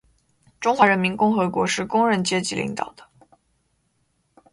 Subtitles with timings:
[0.59, 3.07] 中华人民共和国是工人阶级领导的